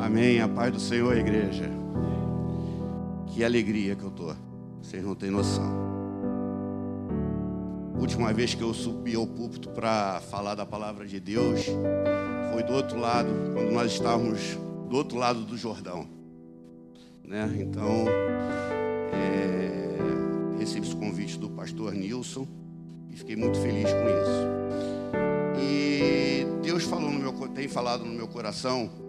[0.00, 0.40] Amém.
[0.40, 1.68] A paz do Senhor, igreja.
[3.26, 4.32] Que alegria que eu tô.
[4.80, 5.88] Vocês não têm noção.
[7.98, 11.66] Última vez que eu subi ao púlpito para falar da palavra de Deus
[12.52, 14.56] foi do outro lado, quando nós estávamos
[14.88, 16.06] do outro lado do Jordão.
[17.24, 17.58] Né?
[17.58, 18.06] Então,
[19.12, 22.46] é, recebi esse convite do pastor Nilson
[23.10, 25.60] e fiquei muito feliz com isso.
[25.60, 29.07] E Deus falou no meu, tem falado no meu coração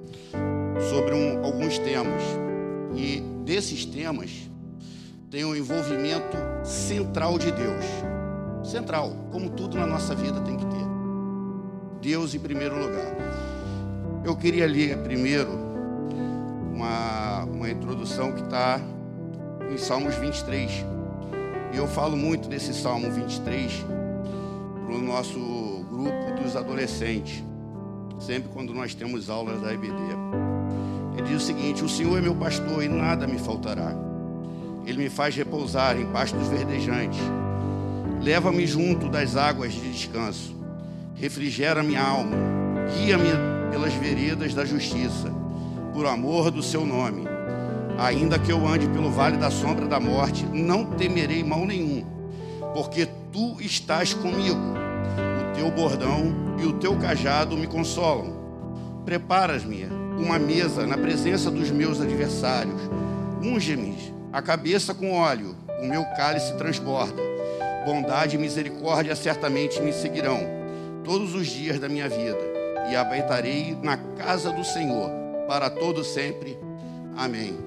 [0.90, 2.22] sobre um, alguns temas.
[2.96, 4.50] E desses temas
[5.30, 7.86] tem o um envolvimento central de Deus.
[8.64, 10.90] Central, como tudo na nossa vida tem que ter.
[12.02, 13.16] Deus em primeiro lugar.
[14.24, 15.52] Eu queria ler primeiro
[16.74, 18.80] uma, uma introdução que está
[19.72, 20.86] em Salmos 23.
[21.74, 23.86] E eu falo muito desse Salmo 23
[24.86, 25.40] para o nosso
[25.90, 27.44] grupo dos adolescentes,
[28.20, 30.49] sempre quando nós temos aulas da IBD.
[31.20, 33.94] Ele diz o seguinte: O Senhor é meu pastor e nada me faltará.
[34.86, 37.20] Ele me faz repousar em pastos verdejantes.
[38.22, 40.56] Leva-me junto das águas de descanso.
[41.16, 42.38] Refrigera minha alma.
[42.96, 43.32] Guia-me
[43.70, 45.30] pelas veredas da justiça,
[45.94, 47.26] por amor do seu nome.
[47.98, 52.06] Ainda que eu ande pelo vale da sombra da morte, não temerei mal nenhum,
[52.74, 54.58] porque tu estás comigo.
[54.58, 58.40] O teu bordão e o teu cajado me consolam.
[59.04, 62.82] Preparas-me uma mesa na presença dos meus adversários.
[63.42, 67.22] Unge-me a cabeça com óleo, o meu cálice transborda.
[67.86, 70.42] Bondade e misericórdia certamente me seguirão
[71.04, 72.38] todos os dias da minha vida,
[72.92, 75.10] e habitarei na casa do Senhor
[75.48, 76.60] para todo sempre.
[77.18, 77.58] Amém.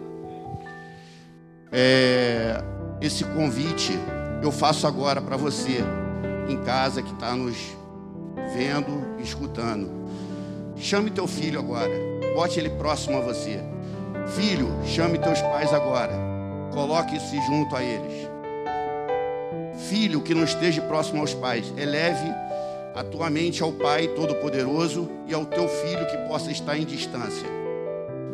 [1.72, 2.62] É,
[3.00, 3.98] esse convite
[4.42, 5.82] eu faço agora para você
[6.48, 7.56] em casa que está nos
[8.54, 9.90] vendo, escutando.
[10.76, 12.11] Chame teu filho agora.
[12.34, 13.60] Bote ele próximo a você.
[14.34, 16.12] Filho, chame teus pais agora.
[16.72, 18.30] Coloque-se junto a eles.
[19.88, 22.28] Filho que não esteja próximo aos pais, eleve
[22.94, 27.46] a tua mente ao Pai Todo-Poderoso e ao teu filho que possa estar em distância.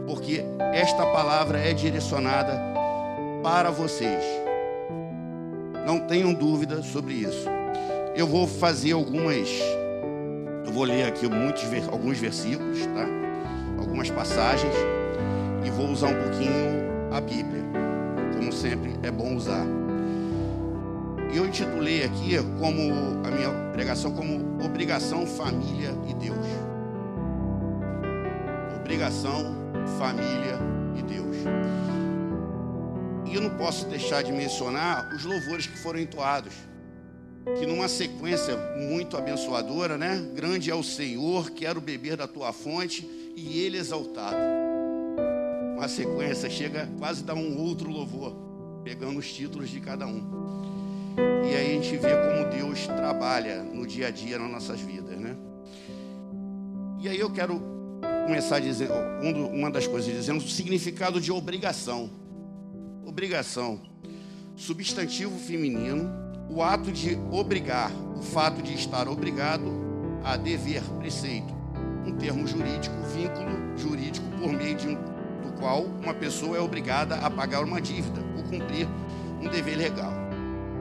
[0.07, 2.61] Porque esta palavra é direcionada
[3.43, 4.23] para vocês.
[5.87, 7.49] Não tenham dúvida sobre isso.
[8.15, 9.49] Eu vou fazer algumas.
[10.67, 13.28] Eu vou ler aqui muitos, alguns versículos, tá?
[13.89, 14.75] Algumas passagens
[15.65, 17.65] e vou usar um pouquinho a Bíblia,
[18.37, 19.65] como sempre é bom usar.
[21.33, 26.47] E eu intitulei aqui como a minha pregação como obrigação, família e Deus.
[28.77, 29.55] Obrigação,
[29.99, 30.59] família
[30.99, 31.37] e Deus.
[33.25, 36.53] E eu não posso deixar de mencionar os louvores que foram entoados
[37.59, 40.29] que numa sequência muito abençoadora, né?
[40.35, 44.37] Grande é o Senhor, quero beber da tua fonte e ele exaltado.
[45.77, 48.35] Uma sequência chega quase a dar um outro louvor,
[48.83, 51.17] pegando os títulos de cada um.
[51.45, 55.19] E aí a gente vê como Deus trabalha no dia a dia nas nossas vidas,
[55.19, 55.37] né?
[57.01, 57.61] E aí eu quero
[58.27, 58.93] começar dizendo
[59.53, 62.11] uma das coisas dizendo o significado de obrigação.
[63.05, 63.81] Obrigação,
[64.57, 69.71] substantivo feminino o ato de obrigar, o fato de estar obrigado
[70.25, 71.55] a dever, preceito,
[72.09, 77.17] um termo jurídico, vínculo jurídico por meio de um, do qual uma pessoa é obrigada
[77.17, 78.89] a pagar uma dívida ou cumprir
[79.41, 80.13] um dever legal.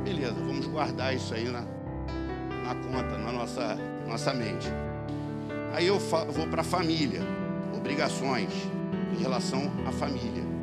[0.03, 3.77] Beleza, vamos guardar isso aí na, na conta, na nossa,
[4.07, 4.67] nossa mente.
[5.73, 7.21] Aí eu vou para a família,
[7.75, 8.49] obrigações
[9.13, 10.57] em relação à família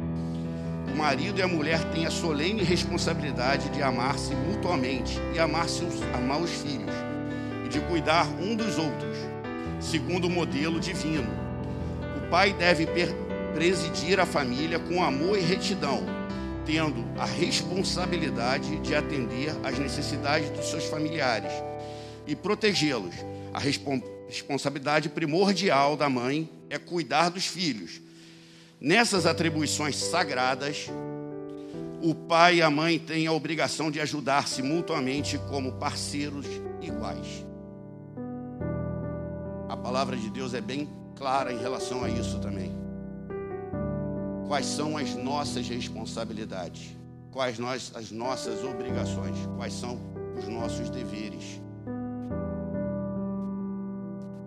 [0.94, 6.00] o marido e a mulher têm a solene responsabilidade de amar-se mutuamente e amar, seus,
[6.14, 6.94] amar os filhos,
[7.64, 9.16] e de cuidar um dos outros,
[9.90, 11.30] segundo o modelo divino.
[12.16, 12.88] O pai deve
[13.54, 16.02] presidir a família com amor e retidão,
[16.64, 21.52] tendo a responsabilidade de atender às necessidades dos seus familiares
[22.26, 23.14] e protegê-los.
[23.52, 28.02] A responsabilidade primordial da mãe é cuidar dos filhos
[28.84, 30.90] Nessas atribuições sagradas,
[32.02, 36.44] o pai e a mãe têm a obrigação de ajudar-se mutuamente como parceiros
[36.82, 37.46] iguais.
[39.84, 42.72] Palavra de Deus é bem clara em relação a isso também.
[44.48, 46.96] Quais são as nossas responsabilidades?
[47.30, 49.36] Quais nós, as nossas obrigações?
[49.58, 50.00] Quais são
[50.38, 51.60] os nossos deveres?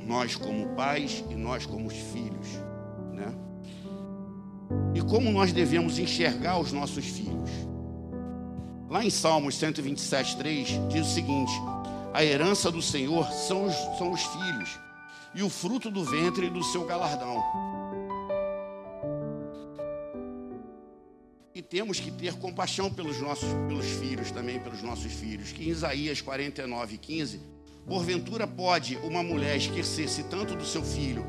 [0.03, 2.47] Nós como pais e nós como filhos,
[3.13, 3.31] né?
[4.95, 7.51] e como nós devemos enxergar os nossos filhos.
[8.89, 11.51] Lá em Salmos 127, 3, diz o seguinte:
[12.11, 14.79] A herança do Senhor são os, são os filhos,
[15.37, 17.43] e o fruto do ventre do seu galardão.
[21.53, 25.51] E temos que ter compaixão pelos nossos pelos filhos também, pelos nossos filhos.
[25.51, 27.39] Que em Isaías 49, 15,
[27.85, 31.23] porventura pode uma mulher esquecer-se tanto do seu filho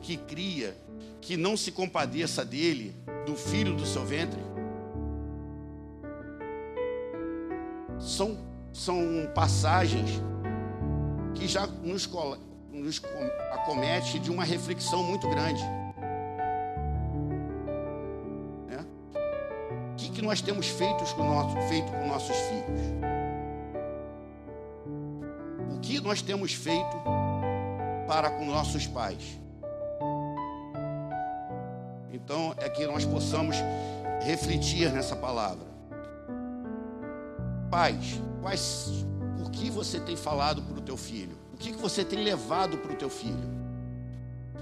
[0.00, 0.76] que cria,
[1.20, 2.92] que não se compadeça dele,
[3.24, 4.40] do filho do seu ventre?
[8.00, 8.36] São,
[8.72, 10.10] são passagens
[11.36, 12.08] que já nos,
[12.82, 13.00] nos
[13.52, 15.62] acomete de uma reflexão muito grande.
[20.22, 22.80] que nós temos feito com, nosso, feito com nossos filhos?
[25.74, 26.96] O que nós temos feito
[28.06, 29.36] para com nossos pais?
[32.12, 33.56] Então é que nós possamos
[34.20, 35.66] refletir nessa palavra.
[37.68, 39.04] Pais, quais,
[39.44, 41.41] o que você tem falado para o teu filho?
[41.62, 43.38] O que você tem levado para o teu filho?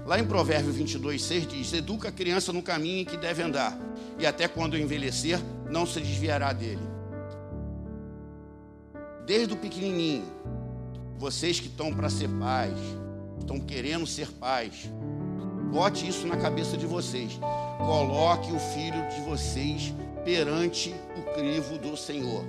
[0.05, 3.75] Lá em Provérbio 22, 6 diz: Educa a criança no caminho em que deve andar,
[4.19, 6.87] e até quando envelhecer, não se desviará dele.
[9.25, 10.25] Desde o pequenininho,
[11.17, 12.77] vocês que estão para ser pais,
[13.39, 14.87] estão querendo ser pais,
[15.71, 17.39] bote isso na cabeça de vocês.
[17.79, 19.91] Coloque o filho de vocês
[20.23, 22.45] perante o crivo do Senhor.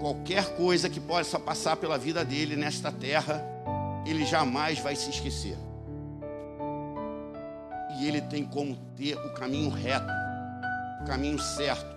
[0.00, 3.44] Qualquer coisa que possa passar pela vida dele nesta terra,
[4.06, 5.58] ele jamais vai se esquecer.
[7.98, 10.10] E ele tem como ter o caminho reto,
[11.02, 11.94] o caminho certo,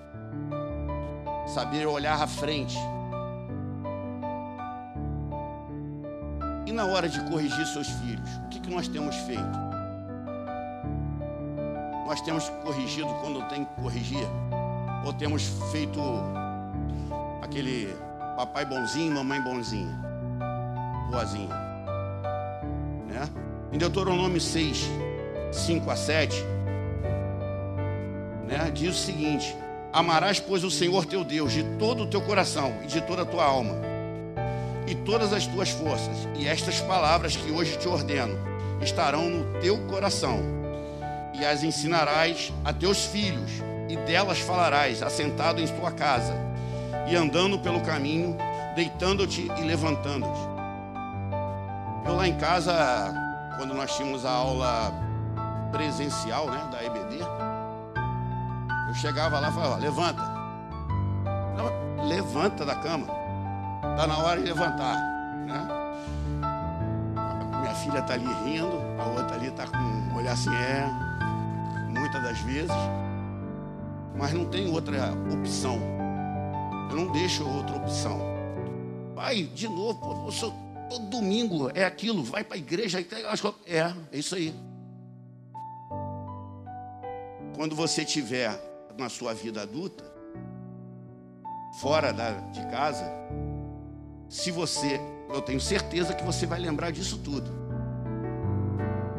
[1.48, 2.78] saber olhar à frente.
[6.66, 9.64] E na hora de corrigir seus filhos, o que, que nós temos feito?
[12.06, 14.28] Nós temos corrigido quando tem que corrigir?
[15.06, 16.02] Ou temos feito
[17.44, 17.94] aquele
[18.36, 19.94] papai bonzinho, mamãe bonzinha,
[21.12, 21.74] boazinha?
[23.72, 24.88] Em Deuteronômio 6,
[25.52, 26.46] 5 a 7,
[28.48, 29.56] né, diz o seguinte:
[29.92, 33.26] Amarás, pois, o Senhor teu Deus de todo o teu coração e de toda a
[33.26, 33.76] tua alma,
[34.88, 38.38] e todas as tuas forças, e estas palavras que hoje te ordeno
[38.80, 40.40] estarão no teu coração,
[41.34, 43.52] e as ensinarás a teus filhos,
[43.90, 46.53] e delas falarás, assentado em tua casa,
[47.08, 48.38] e andando pelo caminho,
[48.76, 50.54] deitando-te e levantando-te.
[52.06, 53.14] Eu lá em casa
[53.58, 54.94] quando nós tínhamos a aula
[55.72, 57.20] presencial, né, da EBD,
[58.94, 60.34] eu chegava lá e falava, levanta.
[62.08, 63.08] Levanta da cama.
[63.92, 64.96] Está na hora de levantar.
[65.48, 65.68] Né?
[67.62, 70.86] Minha filha está ali rindo, a outra ali está com um olhar assim, é,
[71.90, 72.76] muitas das vezes.
[74.16, 75.80] Mas não tem outra opção.
[76.94, 78.22] Eu não deixo outra opção.
[79.16, 80.32] Pai, de novo,
[80.88, 83.00] Todo domingo é aquilo, vai para a igreja.
[83.66, 83.80] É,
[84.12, 84.54] é isso aí.
[87.56, 88.56] Quando você tiver
[88.96, 90.04] na sua vida adulta,
[91.82, 93.12] fora da, de casa,
[94.30, 95.02] se você,
[95.34, 97.50] eu tenho certeza que você vai lembrar disso tudo.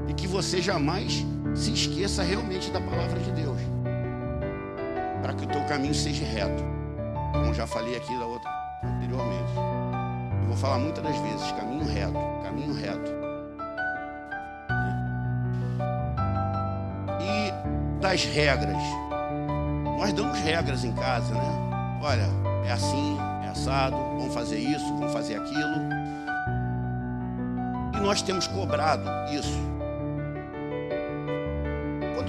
[0.08, 1.24] E que você jamais
[1.56, 3.58] se esqueça realmente da palavra de Deus.
[5.20, 6.73] Para que o teu caminho seja reto.
[7.34, 8.50] Como já falei aqui da outra
[8.82, 9.52] anteriormente.
[10.46, 13.10] Vou falar muitas das vezes, caminho reto, caminho reto.
[17.20, 18.82] E das regras.
[19.98, 21.98] Nós damos regras em casa, né?
[22.00, 22.28] Olha,
[22.64, 25.74] é assim, é assado, vamos fazer isso, vamos fazer aquilo.
[27.94, 29.73] E nós temos cobrado isso.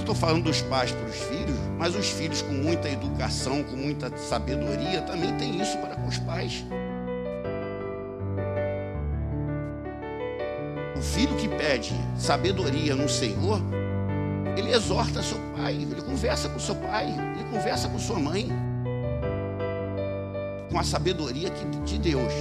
[0.06, 4.16] Estou falando dos pais para os filhos, mas os filhos com muita educação, com muita
[4.16, 6.64] sabedoria, também tem isso para com os pais.
[11.02, 13.60] filho que pede sabedoria no Senhor,
[14.56, 18.48] ele exorta seu pai, ele conversa com seu pai, ele conversa com sua mãe,
[20.70, 21.50] com a sabedoria
[21.84, 22.34] de Deus.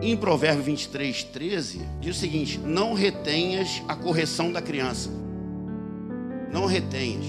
[0.00, 5.10] Em Provérbio 23, 13, diz o seguinte: Não retenhas a correção da criança.
[6.52, 7.26] Não retenhas.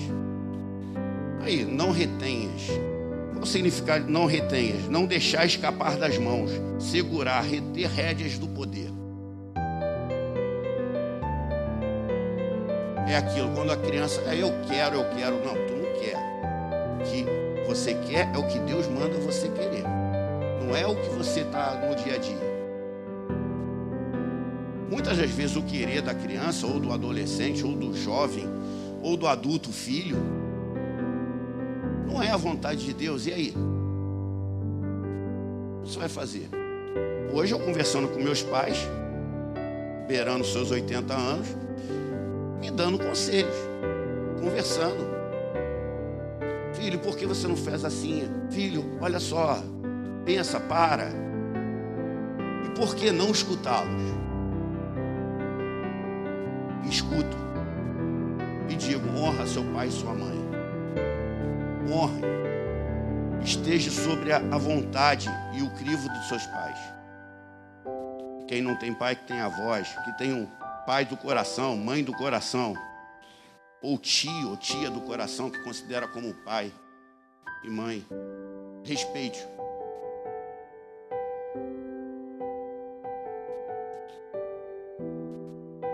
[1.42, 2.68] Aí, não retenhas.
[3.34, 4.88] Qual significa não retenhas?
[4.88, 8.92] Não deixar escapar das mãos, segurar, reter rédeas do poder.
[13.08, 15.44] É aquilo, quando a criança, é eu quero, eu quero.
[15.44, 16.18] Não, tu não quer.
[17.00, 19.84] O que você quer é o que Deus manda você querer.
[20.64, 22.49] Não é o que você está no dia a dia.
[25.10, 28.48] Muitas das vezes o querer da criança, ou do adolescente, ou do jovem,
[29.02, 30.18] ou do adulto filho,
[32.08, 33.50] não é a vontade de Deus, e aí?
[35.80, 36.48] O que você vai fazer?
[37.34, 38.78] Hoje eu conversando com meus pais,
[40.08, 41.48] beirando seus 80 anos,
[42.62, 43.56] e dando conselhos,
[44.40, 45.10] conversando.
[46.76, 48.30] Filho, por que você não fez assim?
[48.52, 49.58] Filho, olha só,
[50.24, 51.10] pensa, para.
[52.64, 54.29] E por que não escutá-los?
[59.20, 60.38] Honra seu pai e sua mãe.
[61.92, 62.22] Honre.
[63.44, 66.78] Esteja sobre a vontade e o crivo dos seus pais.
[68.48, 70.48] Quem não tem pai, que tem avós, que tem um
[70.86, 72.74] pai do coração, mãe do coração,
[73.82, 76.72] ou tio ou tia do coração que considera como pai
[77.64, 78.06] e mãe.
[78.84, 79.40] Respeite.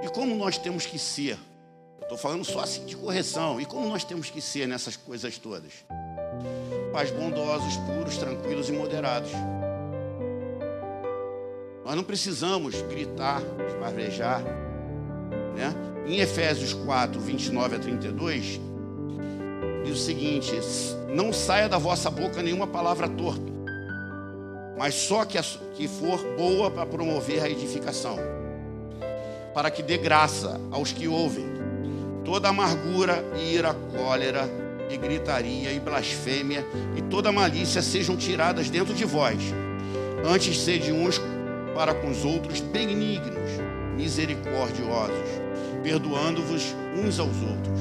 [0.04, 1.38] E como nós temos que ser?
[2.06, 3.60] Estou falando só assim de correção.
[3.60, 5.74] E como nós temos que ser nessas coisas todas?
[6.94, 9.32] Pais bondosos, puros, tranquilos e moderados.
[11.84, 14.44] Nós não precisamos gritar, esparvejar.
[15.56, 15.74] Né?
[16.06, 18.60] Em Efésios 4, 29 a 32,
[19.84, 20.52] diz o seguinte:
[21.10, 23.52] Não saia da vossa boca nenhuma palavra torpe,
[24.78, 25.44] mas só que, a,
[25.76, 28.20] que for boa para promover a edificação,
[29.56, 31.55] para que dê graça aos que ouvem.
[32.26, 34.50] Toda amargura, ira, cólera,
[34.90, 36.66] e gritaria, e blasfêmia,
[36.96, 39.38] e toda malícia sejam tiradas dentro de vós.
[40.26, 41.22] Antes sede uns
[41.74, 43.52] para com os outros benignos,
[43.96, 45.42] misericordiosos,
[45.84, 47.80] perdoando-vos uns aos outros.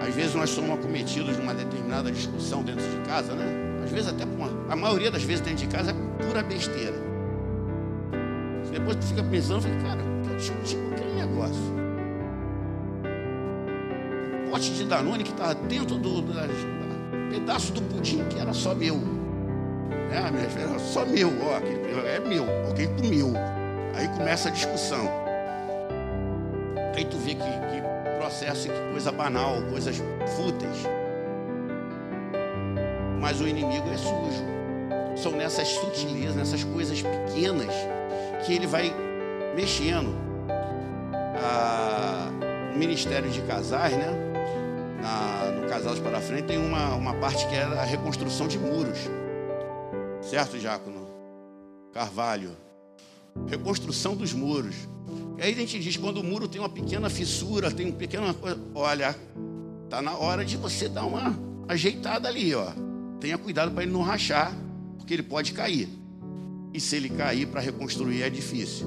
[0.00, 3.44] Às vezes nós somos acometidos numa determinada discussão dentro de casa, né?
[3.84, 6.94] Às vezes até uma, a maioria das vezes dentro de casa é pura besteira.
[8.70, 10.00] Depois tu fica pensando, fica, cara,
[10.46, 11.78] com aquele negócio.
[14.50, 18.74] Pote de Danone que estava dentro do, do, do pedaço do pudim que era só
[18.74, 18.96] meu.
[20.10, 21.58] É, minha filha, só meu, ó,
[22.06, 23.32] é meu, alguém comeu.
[23.94, 25.08] Aí começa a discussão.
[26.96, 30.00] Aí tu vê que, que processo, que coisa banal, coisas
[30.36, 30.84] fúteis.
[33.20, 34.44] Mas o inimigo é sujo.
[35.16, 37.74] São nessas sutilezas, nessas coisas pequenas
[38.44, 38.94] que ele vai
[39.54, 40.27] mexendo.
[42.72, 44.06] No Ministério de Casais, né?
[45.02, 48.98] Na, no Casados para Frente tem uma, uma parte que é a reconstrução de muros.
[50.20, 51.06] Certo, Diácono?
[51.92, 52.56] Carvalho.
[53.46, 54.74] Reconstrução dos muros.
[55.38, 58.34] E aí a gente diz, quando o muro tem uma pequena fissura, tem uma pequena
[58.34, 59.16] coisa, olha,
[59.88, 62.66] tá na hora de você dar uma ajeitada ali, ó.
[63.20, 64.52] Tenha cuidado para ele não rachar,
[64.96, 65.88] porque ele pode cair.
[66.74, 68.86] E se ele cair para reconstruir é difícil.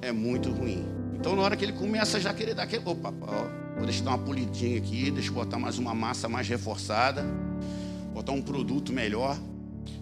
[0.00, 0.99] É muito ruim.
[1.20, 4.12] Então na hora que ele começa já querer dar aquele, opa, ó, vou deixar dar
[4.12, 7.22] uma polidinha aqui, deixa eu botar mais uma massa mais reforçada,
[8.14, 9.38] botar um produto melhor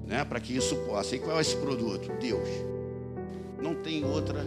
[0.06, 1.16] né, para que isso possa.
[1.16, 2.08] E qual é esse produto?
[2.20, 2.48] Deus.
[3.60, 4.46] Não tem outra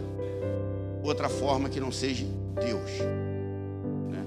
[1.02, 2.24] outra forma que não seja
[2.54, 2.90] Deus.
[4.10, 4.24] Né?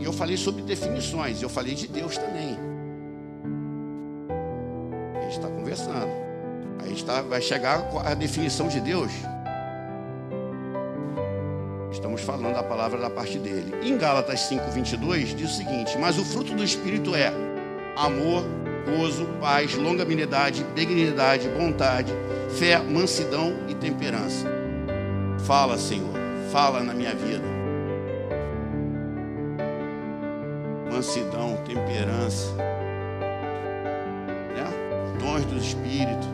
[0.00, 2.58] E eu falei sobre definições, eu falei de Deus também.
[5.16, 6.24] A gente está conversando.
[6.82, 9.12] A gente tá, vai chegar a definição de Deus.
[11.94, 13.72] Estamos falando a palavra da parte dele.
[13.80, 17.32] Em Gálatas 5:22 diz o seguinte: Mas o fruto do Espírito é
[17.96, 18.42] amor,
[18.84, 22.12] gozo, paz, longanimidade, benignidade, bondade,
[22.58, 24.44] fé, mansidão e temperança.
[25.46, 26.12] Fala, Senhor,
[26.50, 27.44] fala na minha vida.
[30.92, 32.52] Mansidão, temperança,
[34.52, 34.64] né?
[35.20, 36.26] dons do Espírito.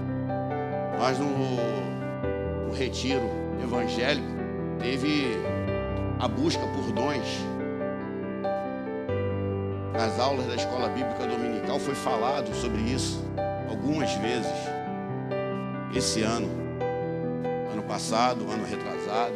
[0.98, 1.26] Nós no,
[2.66, 3.28] no retiro
[3.62, 4.29] evangélico
[4.80, 5.36] teve
[6.18, 7.50] a busca por dons
[9.92, 13.22] nas aulas da escola bíblica dominical foi falado sobre isso
[13.68, 14.52] algumas vezes.
[15.94, 16.48] Esse ano,
[17.72, 19.34] ano passado, ano retrasado.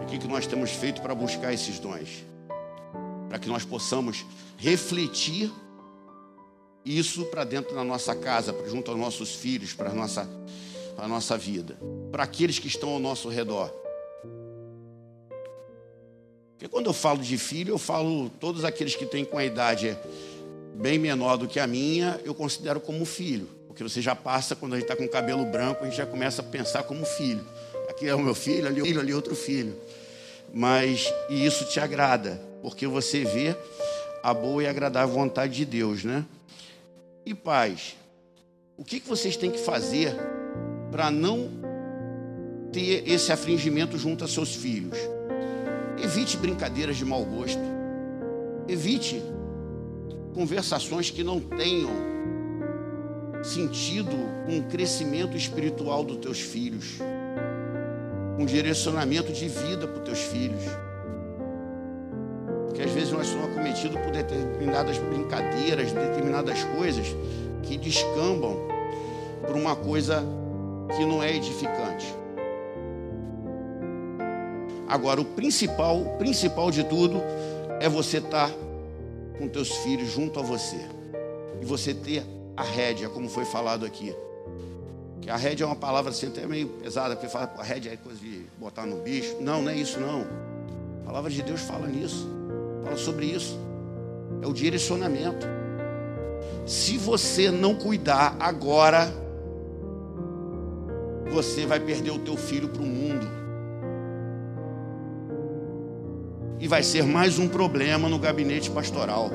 [0.00, 2.24] E o que, que nós temos feito para buscar esses dons?
[3.28, 4.24] Para que nós possamos
[4.56, 5.52] refletir
[6.84, 10.28] isso para dentro da nossa casa, junto aos nossos filhos, para a nossa,
[11.00, 11.78] para a nossa vida,
[12.12, 13.72] para aqueles que estão ao nosso redor.
[16.50, 19.96] Porque quando eu falo de filho, eu falo todos aqueles que têm com a idade
[20.74, 23.48] bem menor do que a minha, eu considero como filho.
[23.66, 26.04] Porque você já passa, quando a gente está com o cabelo branco, a gente já
[26.04, 27.46] começa a pensar como filho.
[27.88, 29.74] Aqui é o meu filho, ali, filho, ali outro filho.
[30.52, 33.56] Mas e isso te agrada, porque você vê
[34.22, 36.26] a boa e agradável vontade de Deus, né?
[37.24, 37.96] E pais,
[38.76, 40.14] o que, que vocês têm que fazer
[40.90, 41.48] para não
[42.72, 44.96] ter esse afligimento junto a seus filhos?
[46.02, 47.60] Evite brincadeiras de mau gosto.
[48.68, 49.22] Evite
[50.34, 51.90] conversações que não tenham
[53.42, 54.10] sentido
[54.46, 56.98] com o crescimento espiritual dos teus filhos,
[58.38, 60.62] um direcionamento de vida para os teus filhos.
[62.66, 67.06] Porque às vezes nós somos acometidos por determinadas brincadeiras, determinadas coisas
[67.62, 68.56] que descambam
[69.46, 70.24] por uma coisa
[70.96, 72.14] que não é edificante.
[74.88, 77.22] Agora, o principal, principal de tudo
[77.80, 78.50] é você estar
[79.38, 80.80] com teus filhos junto a você.
[81.60, 82.24] E você ter
[82.56, 84.14] a rédea, como foi falado aqui.
[85.20, 87.96] Que a rédea é uma palavra assim até meio pesada, porque fala, a rédea é
[87.96, 89.36] coisa de botar no bicho.
[89.40, 90.26] Não, não é isso não.
[91.02, 92.28] A palavra de Deus fala nisso.
[92.82, 93.58] Fala sobre isso.
[94.42, 95.46] É o direcionamento.
[96.66, 99.12] Se você não cuidar agora,
[101.30, 103.26] você vai perder o teu filho para o mundo.
[106.58, 109.30] E vai ser mais um problema no gabinete pastoral.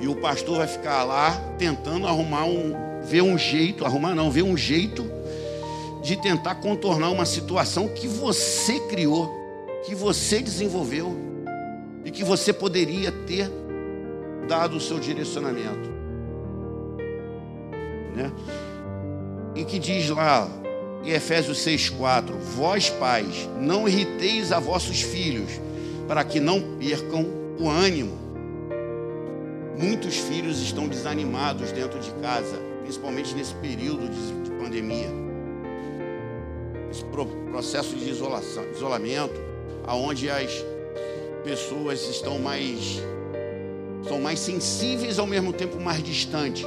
[0.00, 4.42] E o pastor vai ficar lá tentando arrumar um, ver um jeito, arrumar não, ver
[4.42, 5.04] um jeito
[6.02, 9.34] de tentar contornar uma situação que você criou,
[9.86, 11.16] que você desenvolveu
[12.04, 13.50] e que você poderia ter
[14.46, 15.88] dado o seu direcionamento.
[18.14, 18.30] Né?
[19.54, 20.48] E que diz lá
[21.04, 25.60] em Efésios 6,4: Vós, pais, não irriteis a vossos filhos,
[26.08, 27.26] para que não percam
[27.58, 28.18] o ânimo.
[29.78, 35.10] Muitos filhos estão desanimados dentro de casa, principalmente nesse período de, pandemia.
[36.90, 37.04] Esse
[37.50, 39.38] processo de isolação, isolamento,
[39.86, 40.64] aonde as
[41.44, 43.02] pessoas estão mais
[44.08, 46.66] são mais sensíveis ao mesmo tempo mais distantes.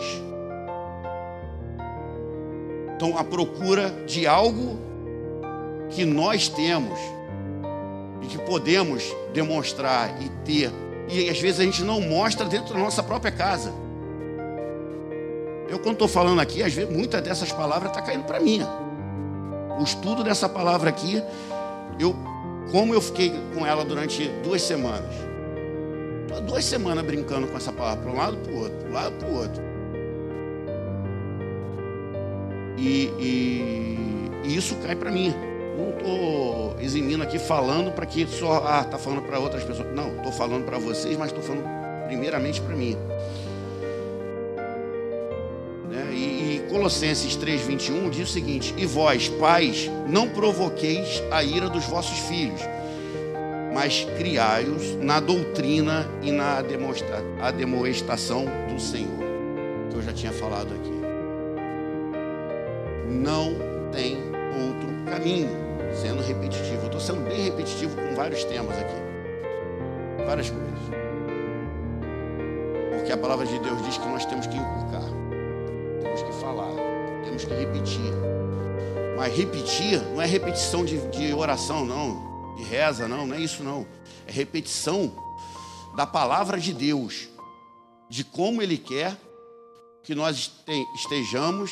[2.97, 4.79] Estão à procura de algo
[5.91, 6.99] que nós temos
[8.23, 10.71] e que podemos demonstrar e ter
[11.09, 13.73] e às vezes a gente não mostra dentro da nossa própria casa.
[15.69, 18.61] Eu, quando estou falando aqui, às vezes muitas dessas palavras estão tá caindo para mim.
[19.79, 21.21] O estudo dessa palavra aqui,
[21.99, 22.15] eu,
[22.71, 25.13] como eu fiquei com ela durante duas semanas.
[26.23, 28.93] Estou duas semanas brincando com essa palavra, para um lado para o outro, para um
[28.93, 29.76] lado para o outro.
[32.77, 35.33] E, e, e isso cai para mim.
[35.77, 39.93] Não estou eximindo aqui falando para que só ah tá falando para outras pessoas.
[39.93, 41.65] Não, estou falando para vocês, mas estou falando
[42.07, 42.95] primeiramente para mim.
[45.89, 46.09] Né?
[46.11, 51.85] E, e Colossenses 3:21 diz o seguinte: E vós, pais, não provoqueis a ira dos
[51.85, 52.61] vossos filhos,
[53.73, 56.61] mas criai-os na doutrina e na
[57.51, 59.25] demonstração do Senhor,
[59.91, 60.96] que eu já tinha falado aqui.
[63.07, 63.55] Não
[63.91, 65.49] tem outro caminho
[65.93, 66.81] sendo repetitivo.
[66.81, 68.95] Eu estou sendo bem repetitivo com vários temas aqui.
[70.25, 70.67] Várias coisas.
[73.07, 75.09] Porque a palavra de Deus diz que nós temos que inculcar,
[76.01, 76.73] temos que falar,
[77.23, 78.11] temos que repetir.
[79.15, 83.63] Mas repetir não é repetição de, de oração, não, de reza, não, não é isso,
[83.63, 83.87] não.
[84.27, 85.11] É repetição
[85.95, 87.29] da palavra de Deus,
[88.09, 89.15] de como Ele quer
[90.03, 90.51] que nós
[90.95, 91.71] estejamos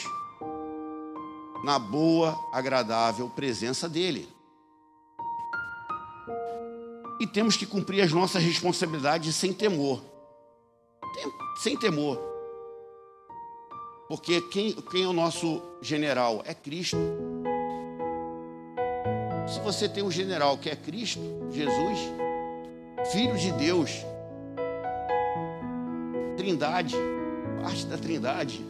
[1.63, 4.28] na boa, agradável presença dEle.
[7.20, 10.02] E temos que cumprir as nossas responsabilidades sem temor.
[11.58, 12.20] Sem temor.
[14.08, 16.44] Porque quem, quem é o nosso general?
[16.46, 16.98] É Cristo.
[19.48, 22.00] Se você tem um general que é Cristo, Jesus,
[23.12, 23.91] Filho de Deus,
[26.36, 26.96] Trindade,
[27.62, 28.65] parte da Trindade,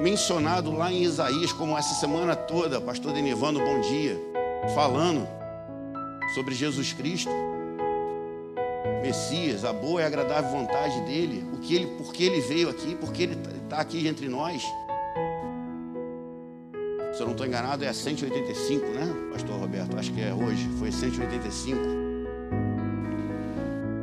[0.00, 4.18] mencionado lá em Isaías, como essa semana toda, pastor Denivando, bom dia,
[4.74, 5.28] falando
[6.34, 7.30] sobre Jesus Cristo,
[9.02, 12.94] Messias, a boa e agradável vontade dele, o que ele, por que ele veio aqui,
[12.94, 14.62] porque ele está tá aqui entre nós.
[17.12, 19.98] Se eu não estou enganado, é a 185, né, pastor Roberto?
[19.98, 21.78] Acho que é hoje, foi 185.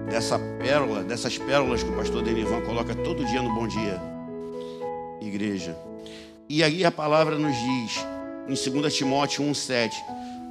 [0.10, 4.00] Dessa pérola, dessas pérolas que o pastor Denivan coloca todo dia no Bom Dia,
[5.28, 5.78] igreja.
[6.50, 8.06] E aí a palavra nos diz,
[8.48, 9.92] em 2 Timóteo 1,7,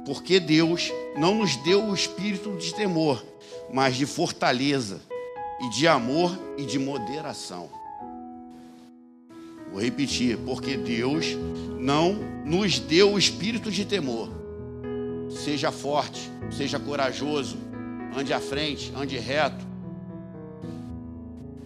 [0.05, 3.23] porque Deus não nos deu o espírito de temor,
[3.73, 5.01] mas de fortaleza,
[5.59, 7.69] e de amor e de moderação.
[9.71, 11.25] Vou repetir, porque Deus
[11.79, 12.13] não
[12.45, 14.29] nos deu o espírito de temor.
[15.43, 17.57] Seja forte, seja corajoso,
[18.15, 19.65] ande à frente, ande reto.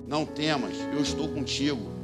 [0.08, 2.01] Não temas, eu estou contigo.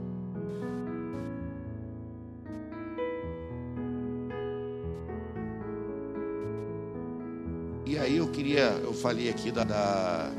[8.07, 10.31] Aí eu queria, eu falei aqui da, da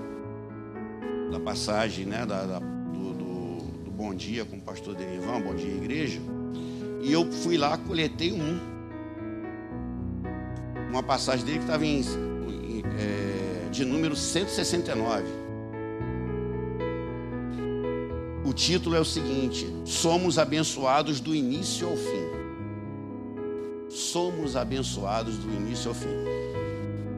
[1.31, 5.55] da passagem, né, da, da do, do, do, Bom Dia com o pastor Denivan, Bom
[5.55, 6.19] Dia Igreja,
[7.03, 8.59] e eu fui lá, coletei um.
[10.89, 15.25] Uma passagem dele que estava em, em é, de número 169.
[18.47, 22.29] O título é o seguinte: Somos abençoados do início ao fim.
[23.91, 26.09] Somos abençoados do início ao fim.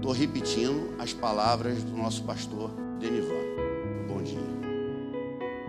[0.00, 3.34] Estou repetindo as palavras do nosso pastor Denivan.
[4.08, 4.40] Bom dia.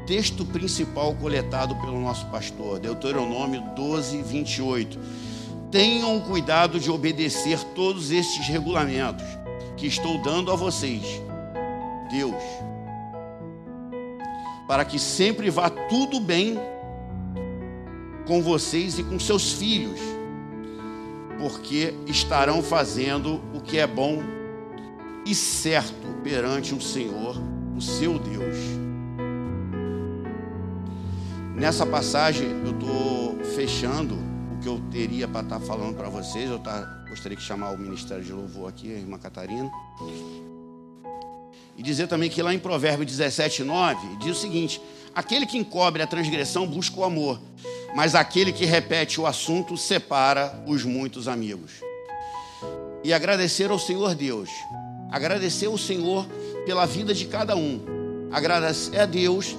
[0.07, 4.97] Texto principal coletado pelo nosso pastor, Deuteronômio 12, 28.
[5.69, 9.25] Tenham cuidado de obedecer todos estes regulamentos
[9.75, 11.03] que estou dando a vocês,
[12.09, 12.41] Deus,
[14.65, 16.57] para que sempre vá tudo bem
[18.25, 19.99] com vocês e com seus filhos
[21.41, 24.21] porque estarão fazendo o que é bom
[25.25, 27.35] e certo perante o Senhor,
[27.75, 28.57] o seu Deus.
[31.55, 34.13] Nessa passagem eu estou fechando
[34.53, 36.47] o que eu teria para estar tá falando para vocês.
[36.47, 39.71] Eu tá, gostaria de chamar o Ministério de Louvor aqui, a irmã Catarina.
[41.75, 44.79] E dizer também que lá em Provérbio 17, 9, diz o seguinte:
[45.15, 47.41] aquele que encobre a transgressão busca o amor,
[47.95, 51.71] mas aquele que repete o assunto separa os muitos amigos.
[53.03, 54.49] E agradecer ao Senhor Deus,
[55.11, 56.25] agradecer ao Senhor
[56.65, 57.81] pela vida de cada um,
[58.31, 59.55] agradecer a Deus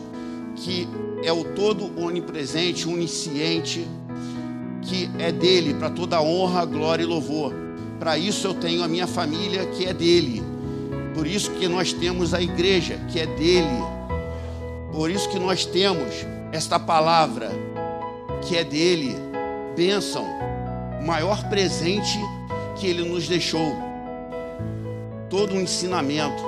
[0.57, 0.89] que
[1.25, 3.87] é o todo onipresente, onisciente,
[4.83, 7.53] que é dele para toda honra, glória e louvor.
[7.99, 10.43] Para isso eu tenho a minha família que é dele.
[11.15, 13.83] Por isso que nós temos a igreja que é dele.
[14.91, 17.51] Por isso que nós temos esta palavra
[18.43, 19.17] que é dele,
[19.77, 20.27] bênção,
[21.01, 22.19] o maior presente
[22.77, 23.77] que ele nos deixou.
[25.31, 26.43] Todo um ensinamento.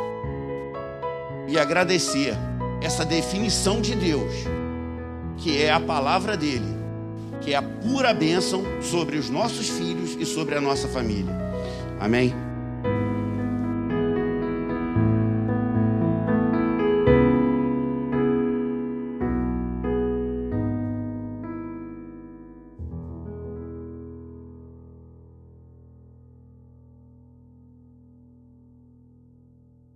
[1.48, 2.34] E agradecer
[2.82, 4.32] essa definição de Deus,
[5.38, 6.74] que é a palavra dele,
[7.40, 11.34] que é a pura bênção sobre os nossos filhos e sobre a nossa família.
[12.00, 12.43] Amém?